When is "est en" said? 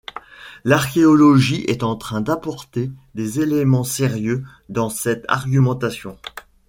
1.67-1.95